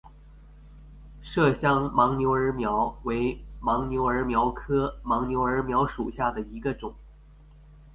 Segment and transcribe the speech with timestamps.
[1.23, 6.95] 麝香尨牛儿苗为牻牛儿苗科牻牛儿苗属下的一个种。